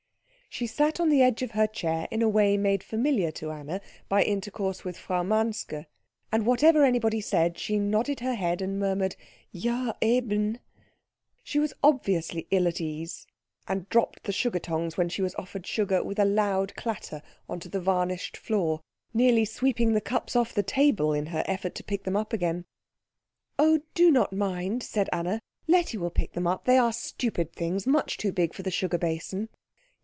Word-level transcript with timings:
She 0.53 0.67
sat 0.67 0.99
on 0.99 1.07
the 1.07 1.21
edge 1.21 1.41
of 1.43 1.51
her 1.51 1.65
chair 1.65 2.09
in 2.11 2.21
a 2.21 2.27
way 2.27 2.57
made 2.57 2.83
familiar 2.83 3.31
to 3.31 3.51
Anna 3.51 3.79
by 4.09 4.21
intercourse 4.21 4.83
with 4.83 4.97
Frau 4.97 5.23
Manske, 5.23 5.85
and 6.29 6.45
whatever 6.45 6.83
anybody 6.83 7.21
said 7.21 7.57
she 7.57 7.79
nodded 7.79 8.19
her 8.19 8.33
head 8.35 8.61
and 8.61 8.77
murmured 8.77 9.15
"Ja, 9.53 9.93
eben." 10.01 10.59
She 11.41 11.57
was 11.57 11.71
obviously 11.81 12.47
ill 12.51 12.67
at 12.67 12.81
ease, 12.81 13.27
and 13.65 13.87
dropped 13.87 14.23
the 14.23 14.33
sugar 14.33 14.59
tongs 14.59 14.97
when 14.97 15.07
she 15.07 15.21
was 15.21 15.33
offered 15.35 15.65
sugar 15.65 16.03
with 16.03 16.19
a 16.19 16.25
loud 16.25 16.75
clatter 16.75 17.21
on 17.47 17.61
to 17.61 17.69
the 17.69 17.79
varnished 17.79 18.35
floor, 18.35 18.81
nearly 19.13 19.45
sweeping 19.45 19.93
the 19.93 20.01
cups 20.01 20.35
off 20.35 20.53
the 20.53 20.63
table 20.63 21.13
in 21.13 21.27
her 21.27 21.45
effort 21.47 21.75
to 21.75 21.83
pick 21.85 22.03
them 22.03 22.17
up 22.17 22.33
again. 22.33 22.65
"Oh, 23.57 23.79
do 23.95 24.11
not 24.11 24.33
mind," 24.33 24.83
said 24.83 25.07
Anna, 25.13 25.39
"Letty 25.69 25.97
will 25.97 26.09
pick 26.11 26.33
them 26.33 26.45
up. 26.45 26.65
They 26.65 26.77
are 26.77 26.91
stupid 26.91 27.53
things 27.53 27.87
much 27.87 28.17
too 28.17 28.33
big 28.33 28.53
for 28.53 28.63
the 28.63 28.69
sugar 28.71 28.97
basin." 28.97 29.47